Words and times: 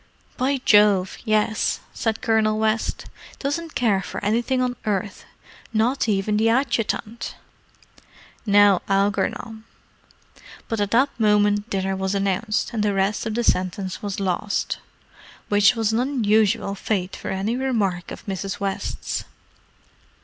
"By 0.35 0.57
Jove, 0.65 1.19
yes!" 1.25 1.79
said 1.93 2.21
Colonel 2.23 2.57
West. 2.57 3.05
"Doesn't 3.37 3.75
care 3.75 4.01
for 4.01 4.19
anything 4.25 4.59
on 4.59 4.75
earth—not 4.87 6.09
even 6.09 6.37
the 6.37 6.49
adjutant!" 6.49 7.35
"Now, 8.43 8.81
Algernon——" 8.89 9.63
But 10.67 10.81
at 10.81 10.89
that 10.89 11.09
moment 11.19 11.69
dinner 11.69 11.95
was 11.95 12.15
announced, 12.15 12.73
and 12.73 12.81
the 12.81 12.95
rest 12.95 13.27
of 13.27 13.35
the 13.35 13.43
sentence 13.43 14.01
was 14.01 14.19
lost—which 14.19 15.75
was 15.75 15.93
an 15.93 15.99
unusual 15.99 16.73
fate 16.73 17.15
for 17.15 17.29
any 17.29 17.55
remark 17.55 18.09
of 18.09 18.25
Mrs. 18.25 18.59
West's. 18.59 19.23